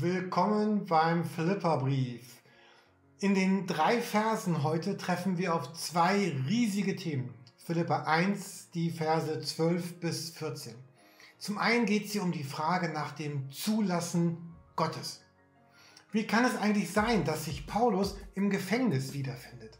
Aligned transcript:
Willkommen 0.00 0.86
beim 0.86 1.24
Philipperbrief. 1.24 2.40
In 3.18 3.34
den 3.34 3.66
drei 3.66 4.00
Versen 4.00 4.62
heute 4.62 4.96
treffen 4.96 5.38
wir 5.38 5.52
auf 5.52 5.72
zwei 5.72 6.36
riesige 6.46 6.94
Themen. 6.94 7.34
Philippa 7.56 8.04
1, 8.04 8.70
die 8.70 8.92
Verse 8.92 9.40
12 9.40 9.98
bis 9.98 10.30
14. 10.30 10.76
Zum 11.38 11.58
einen 11.58 11.84
geht 11.84 12.04
es 12.04 12.12
hier 12.12 12.22
um 12.22 12.30
die 12.30 12.44
Frage 12.44 12.90
nach 12.90 13.10
dem 13.10 13.50
Zulassen 13.50 14.54
Gottes. 14.76 15.22
Wie 16.12 16.28
kann 16.28 16.44
es 16.44 16.56
eigentlich 16.56 16.92
sein, 16.92 17.24
dass 17.24 17.46
sich 17.46 17.66
Paulus 17.66 18.18
im 18.36 18.50
Gefängnis 18.50 19.14
wiederfindet? 19.14 19.76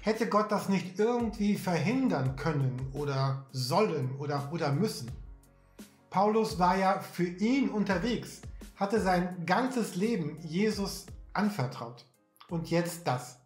Hätte 0.00 0.28
Gott 0.28 0.50
das 0.50 0.68
nicht 0.68 0.98
irgendwie 0.98 1.54
verhindern 1.56 2.34
können 2.34 2.90
oder 2.94 3.46
sollen 3.52 4.16
oder, 4.18 4.52
oder 4.52 4.72
müssen? 4.72 5.12
Paulus 6.12 6.58
war 6.58 6.76
ja 6.76 7.00
für 7.00 7.24
ihn 7.24 7.70
unterwegs, 7.70 8.42
hatte 8.76 9.00
sein 9.00 9.46
ganzes 9.46 9.94
Leben 9.94 10.38
Jesus 10.42 11.06
anvertraut. 11.32 12.04
Und 12.50 12.68
jetzt 12.68 13.06
das. 13.06 13.40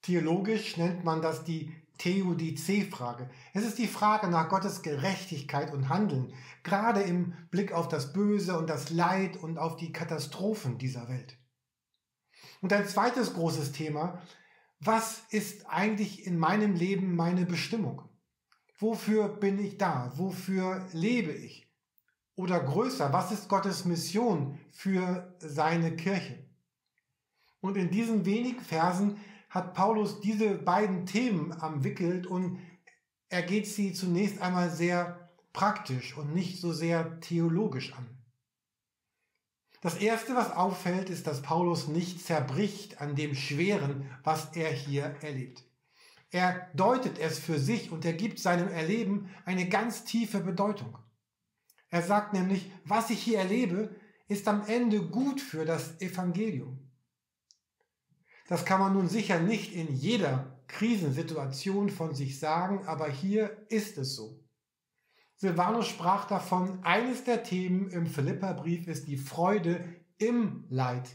Theologisch 0.00 0.78
nennt 0.78 1.04
man 1.04 1.20
das 1.20 1.44
die 1.44 1.70
Theodizee-Frage. 1.98 3.28
Es 3.52 3.66
ist 3.66 3.76
die 3.76 3.86
Frage 3.86 4.28
nach 4.28 4.48
Gottes 4.48 4.80
Gerechtigkeit 4.80 5.74
und 5.74 5.90
Handeln, 5.90 6.32
gerade 6.62 7.02
im 7.02 7.34
Blick 7.50 7.72
auf 7.72 7.86
das 7.86 8.14
Böse 8.14 8.56
und 8.56 8.70
das 8.70 8.88
Leid 8.88 9.36
und 9.36 9.58
auf 9.58 9.76
die 9.76 9.92
Katastrophen 9.92 10.78
dieser 10.78 11.10
Welt. 11.10 11.36
Und 12.62 12.72
ein 12.72 12.88
zweites 12.88 13.34
großes 13.34 13.72
Thema, 13.72 14.22
was 14.80 15.20
ist 15.28 15.66
eigentlich 15.68 16.26
in 16.26 16.38
meinem 16.38 16.74
Leben 16.74 17.14
meine 17.14 17.44
Bestimmung? 17.44 18.08
Wofür 18.82 19.28
bin 19.28 19.60
ich 19.64 19.78
da? 19.78 20.12
Wofür 20.16 20.84
lebe 20.92 21.30
ich? 21.30 21.68
Oder 22.34 22.58
größer, 22.58 23.12
was 23.12 23.30
ist 23.30 23.48
Gottes 23.48 23.84
Mission 23.84 24.58
für 24.72 25.36
seine 25.38 25.94
Kirche? 25.94 26.44
Und 27.60 27.76
in 27.76 27.90
diesen 27.90 28.24
wenigen 28.24 28.60
Versen 28.60 29.20
hat 29.48 29.74
Paulus 29.74 30.20
diese 30.20 30.56
beiden 30.56 31.06
Themen 31.06 31.52
am 31.52 31.84
Wickelt 31.84 32.26
und 32.26 32.58
er 33.28 33.42
geht 33.42 33.68
sie 33.68 33.92
zunächst 33.92 34.42
einmal 34.42 34.68
sehr 34.68 35.30
praktisch 35.52 36.16
und 36.16 36.34
nicht 36.34 36.60
so 36.60 36.72
sehr 36.72 37.20
theologisch 37.20 37.92
an. 37.92 38.08
Das 39.80 39.94
erste, 39.96 40.34
was 40.34 40.50
auffällt, 40.50 41.08
ist, 41.08 41.28
dass 41.28 41.40
Paulus 41.40 41.86
nicht 41.86 42.26
zerbricht 42.26 43.00
an 43.00 43.14
dem 43.14 43.36
Schweren, 43.36 44.10
was 44.24 44.56
er 44.56 44.72
hier 44.72 45.04
erlebt. 45.20 45.62
Er 46.32 46.70
deutet 46.74 47.18
es 47.18 47.38
für 47.38 47.58
sich 47.58 47.92
und 47.92 48.06
er 48.06 48.14
gibt 48.14 48.38
seinem 48.38 48.68
Erleben 48.68 49.28
eine 49.44 49.68
ganz 49.68 50.04
tiefe 50.04 50.40
Bedeutung. 50.40 50.96
Er 51.90 52.00
sagt 52.00 52.32
nämlich, 52.32 52.72
was 52.84 53.10
ich 53.10 53.22
hier 53.22 53.38
erlebe, 53.38 53.94
ist 54.28 54.48
am 54.48 54.64
Ende 54.66 55.02
gut 55.02 55.42
für 55.42 55.66
das 55.66 56.00
Evangelium. 56.00 56.90
Das 58.48 58.64
kann 58.64 58.80
man 58.80 58.94
nun 58.94 59.08
sicher 59.08 59.40
nicht 59.40 59.74
in 59.74 59.94
jeder 59.94 60.58
Krisensituation 60.68 61.90
von 61.90 62.14
sich 62.14 62.38
sagen, 62.38 62.86
aber 62.86 63.10
hier 63.10 63.66
ist 63.68 63.98
es 63.98 64.16
so. 64.16 64.42
Silvanus 65.36 65.86
sprach 65.86 66.26
davon, 66.26 66.82
eines 66.82 67.24
der 67.24 67.42
Themen 67.42 67.90
im 67.90 68.06
Philipperbrief 68.06 68.86
ist 68.88 69.06
die 69.06 69.18
Freude 69.18 69.84
im 70.16 70.64
Leid. 70.70 71.10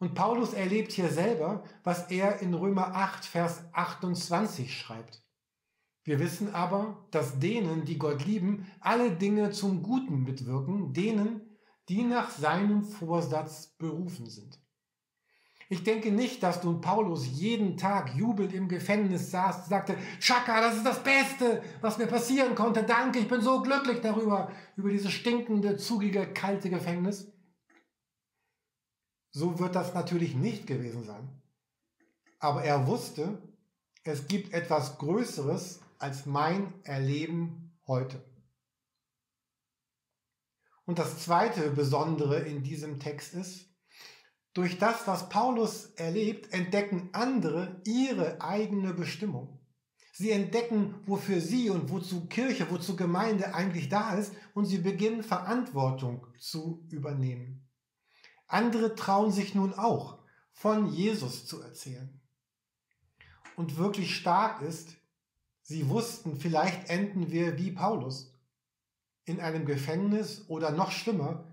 Und 0.00 0.14
Paulus 0.14 0.54
erlebt 0.54 0.92
hier 0.92 1.10
selber, 1.10 1.62
was 1.84 2.10
er 2.10 2.40
in 2.40 2.54
Römer 2.54 2.94
8, 2.94 3.22
Vers 3.26 3.62
28 3.74 4.74
schreibt. 4.76 5.22
Wir 6.04 6.18
wissen 6.18 6.54
aber, 6.54 7.06
dass 7.10 7.38
denen, 7.38 7.84
die 7.84 7.98
Gott 7.98 8.24
lieben, 8.24 8.66
alle 8.80 9.10
Dinge 9.12 9.50
zum 9.50 9.82
Guten 9.82 10.22
mitwirken, 10.22 10.94
denen, 10.94 11.42
die 11.90 12.02
nach 12.02 12.30
seinem 12.30 12.82
Vorsatz 12.82 13.76
berufen 13.76 14.26
sind. 14.26 14.58
Ich 15.68 15.84
denke 15.84 16.10
nicht, 16.10 16.42
dass 16.42 16.64
nun 16.64 16.80
Paulus 16.80 17.26
jeden 17.26 17.76
Tag 17.76 18.16
jubelnd 18.16 18.54
im 18.54 18.68
Gefängnis 18.68 19.30
saß 19.30 19.58
und 19.58 19.66
sagte, 19.66 19.96
Chaka, 20.18 20.62
das 20.62 20.78
ist 20.78 20.86
das 20.86 21.02
Beste, 21.02 21.62
was 21.82 21.98
mir 21.98 22.06
passieren 22.06 22.54
konnte. 22.54 22.82
Danke, 22.84 23.18
ich 23.18 23.28
bin 23.28 23.42
so 23.42 23.60
glücklich 23.60 24.00
darüber, 24.00 24.50
über 24.76 24.88
dieses 24.88 25.12
stinkende, 25.12 25.76
zugige, 25.76 26.26
kalte 26.26 26.70
Gefängnis. 26.70 27.30
So 29.32 29.58
wird 29.58 29.74
das 29.74 29.94
natürlich 29.94 30.34
nicht 30.34 30.66
gewesen 30.66 31.04
sein. 31.04 31.28
Aber 32.38 32.64
er 32.64 32.86
wusste, 32.86 33.40
es 34.02 34.26
gibt 34.26 34.52
etwas 34.52 34.98
Größeres 34.98 35.80
als 35.98 36.26
mein 36.26 36.72
Erleben 36.84 37.78
heute. 37.86 38.24
Und 40.86 40.98
das 40.98 41.22
zweite 41.22 41.70
Besondere 41.70 42.40
in 42.40 42.62
diesem 42.62 42.98
Text 42.98 43.34
ist, 43.34 43.66
durch 44.54 44.78
das, 44.78 45.06
was 45.06 45.28
Paulus 45.28 45.92
erlebt, 45.94 46.52
entdecken 46.52 47.10
andere 47.12 47.80
ihre 47.84 48.40
eigene 48.40 48.92
Bestimmung. 48.94 49.60
Sie 50.12 50.32
entdecken, 50.32 50.96
wofür 51.06 51.40
sie 51.40 51.70
und 51.70 51.90
wozu 51.90 52.26
Kirche, 52.26 52.68
wozu 52.70 52.96
Gemeinde 52.96 53.54
eigentlich 53.54 53.88
da 53.88 54.14
ist 54.14 54.32
und 54.54 54.64
sie 54.64 54.78
beginnen 54.78 55.22
Verantwortung 55.22 56.26
zu 56.38 56.84
übernehmen. 56.90 57.69
Andere 58.50 58.96
trauen 58.96 59.30
sich 59.30 59.54
nun 59.54 59.74
auch, 59.74 60.18
von 60.50 60.92
Jesus 60.92 61.46
zu 61.46 61.62
erzählen. 61.62 62.20
Und 63.56 63.76
wirklich 63.76 64.16
stark 64.16 64.60
ist, 64.60 64.96
sie 65.62 65.88
wussten, 65.88 66.36
vielleicht 66.36 66.90
enden 66.90 67.30
wir 67.30 67.58
wie 67.58 67.70
Paulus 67.70 68.34
in 69.24 69.40
einem 69.40 69.66
Gefängnis 69.66 70.48
oder 70.48 70.72
noch 70.72 70.90
schlimmer, 70.90 71.44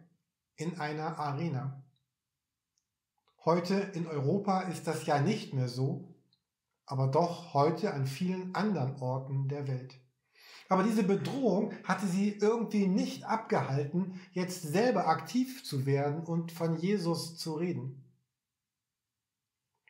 in 0.55 0.79
einer 0.79 1.19
Arena. 1.19 1.83
Heute 3.45 3.75
in 3.75 4.07
Europa 4.07 4.61
ist 4.61 4.87
das 4.87 5.05
ja 5.05 5.21
nicht 5.21 5.53
mehr 5.53 5.69
so, 5.69 6.15
aber 6.87 7.07
doch 7.07 7.53
heute 7.53 7.93
an 7.93 8.07
vielen 8.07 8.55
anderen 8.55 8.99
Orten 8.99 9.47
der 9.47 9.67
Welt. 9.67 9.99
Aber 10.69 10.83
diese 10.83 11.03
Bedrohung 11.03 11.73
hatte 11.83 12.07
sie 12.07 12.31
irgendwie 12.31 12.87
nicht 12.87 13.23
abgehalten, 13.23 14.19
jetzt 14.33 14.63
selber 14.63 15.07
aktiv 15.07 15.63
zu 15.63 15.85
werden 15.85 16.23
und 16.23 16.51
von 16.51 16.75
Jesus 16.77 17.37
zu 17.37 17.55
reden. 17.55 18.03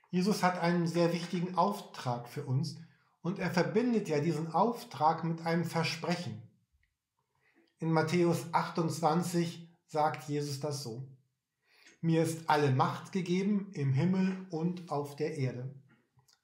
Jesus 0.09 0.43
hat 0.43 0.59
einen 0.59 0.87
sehr 0.87 1.11
wichtigen 1.13 1.55
Auftrag 1.55 2.27
für 2.27 2.45
uns 2.45 2.77
und 3.21 3.39
er 3.39 3.51
verbindet 3.51 4.07
ja 4.07 4.19
diesen 4.19 4.53
Auftrag 4.53 5.23
mit 5.23 5.45
einem 5.45 5.65
Versprechen. 5.65 6.41
In 7.79 7.91
Matthäus 7.91 8.45
28 8.53 9.67
sagt 9.87 10.29
Jesus 10.29 10.59
das 10.59 10.83
so. 10.83 11.07
Mir 12.01 12.23
ist 12.23 12.49
alle 12.49 12.71
Macht 12.71 13.11
gegeben 13.11 13.71
im 13.73 13.91
Himmel 13.91 14.45
und 14.51 14.89
auf 14.89 15.15
der 15.15 15.37
Erde. 15.37 15.73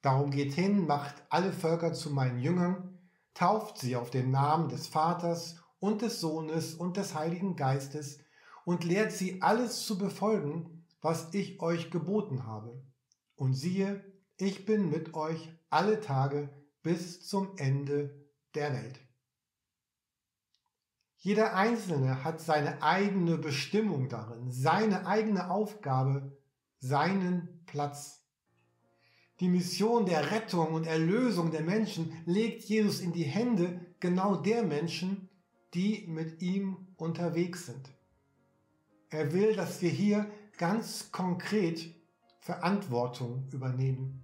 Darum 0.02 0.30
geht 0.30 0.52
hin, 0.52 0.86
macht 0.86 1.14
alle 1.30 1.52
Völker 1.52 1.94
zu 1.94 2.10
meinen 2.10 2.40
Jüngern, 2.40 2.93
tauft 3.34 3.78
sie 3.78 3.96
auf 3.96 4.10
den 4.10 4.30
Namen 4.30 4.68
des 4.68 4.86
Vaters 4.86 5.56
und 5.78 6.02
des 6.02 6.20
Sohnes 6.20 6.74
und 6.74 6.96
des 6.96 7.14
Heiligen 7.14 7.56
Geistes 7.56 8.18
und 8.64 8.84
lehrt 8.84 9.12
sie 9.12 9.42
alles 9.42 9.84
zu 9.84 9.98
befolgen, 9.98 10.86
was 11.00 11.34
ich 11.34 11.60
euch 11.60 11.90
geboten 11.90 12.46
habe. 12.46 12.82
Und 13.36 13.54
siehe, 13.54 14.02
ich 14.36 14.64
bin 14.64 14.88
mit 14.88 15.14
euch 15.14 15.52
alle 15.68 16.00
Tage 16.00 16.48
bis 16.82 17.26
zum 17.26 17.56
Ende 17.58 18.24
der 18.54 18.72
Welt. 18.72 19.00
Jeder 21.16 21.54
Einzelne 21.54 22.22
hat 22.22 22.40
seine 22.40 22.82
eigene 22.82 23.38
Bestimmung 23.38 24.08
darin, 24.08 24.50
seine 24.50 25.06
eigene 25.06 25.50
Aufgabe, 25.50 26.36
seinen 26.80 27.64
Platz. 27.66 28.23
Die 29.40 29.48
Mission 29.48 30.06
der 30.06 30.30
Rettung 30.30 30.74
und 30.74 30.86
Erlösung 30.86 31.50
der 31.50 31.62
Menschen 31.62 32.12
legt 32.24 32.64
Jesus 32.64 33.00
in 33.00 33.12
die 33.12 33.24
Hände 33.24 33.80
genau 33.98 34.36
der 34.36 34.62
Menschen, 34.62 35.28
die 35.74 36.06
mit 36.06 36.40
ihm 36.40 36.76
unterwegs 36.96 37.66
sind. 37.66 37.90
Er 39.10 39.32
will, 39.32 39.56
dass 39.56 39.82
wir 39.82 39.90
hier 39.90 40.30
ganz 40.56 41.10
konkret 41.10 41.92
Verantwortung 42.40 43.48
übernehmen. 43.52 44.22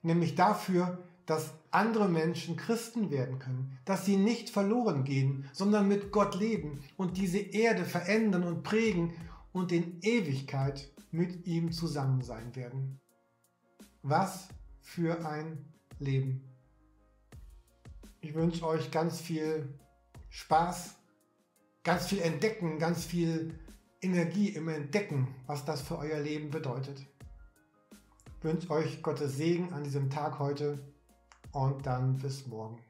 Nämlich 0.00 0.34
dafür, 0.34 1.06
dass 1.26 1.52
andere 1.70 2.08
Menschen 2.08 2.56
Christen 2.56 3.10
werden 3.10 3.38
können, 3.38 3.78
dass 3.84 4.04
sie 4.04 4.16
nicht 4.16 4.50
verloren 4.50 5.04
gehen, 5.04 5.48
sondern 5.52 5.88
mit 5.88 6.10
Gott 6.10 6.34
leben 6.34 6.82
und 6.96 7.16
diese 7.16 7.38
Erde 7.38 7.84
verändern 7.84 8.44
und 8.44 8.62
prägen 8.62 9.12
und 9.52 9.72
in 9.72 10.00
Ewigkeit 10.02 10.90
mit 11.10 11.46
ihm 11.46 11.72
zusammen 11.72 12.22
sein 12.22 12.56
werden. 12.56 13.00
Was 14.02 14.48
für 14.80 15.24
ein 15.24 15.64
Leben. 16.00 16.42
Ich 18.20 18.34
wünsche 18.34 18.66
euch 18.66 18.90
ganz 18.90 19.20
viel 19.20 19.78
Spaß, 20.28 20.96
ganz 21.84 22.06
viel 22.06 22.20
Entdecken, 22.20 22.80
ganz 22.80 23.04
viel 23.04 23.58
Energie 24.00 24.48
im 24.48 24.68
Entdecken, 24.68 25.32
was 25.46 25.64
das 25.64 25.82
für 25.82 25.98
euer 25.98 26.18
Leben 26.18 26.50
bedeutet. 26.50 27.06
Ich 28.38 28.44
wünsche 28.44 28.70
euch 28.70 29.02
Gottes 29.02 29.36
Segen 29.36 29.72
an 29.72 29.84
diesem 29.84 30.10
Tag 30.10 30.40
heute 30.40 30.80
und 31.52 31.86
dann 31.86 32.18
bis 32.18 32.46
morgen. 32.48 32.80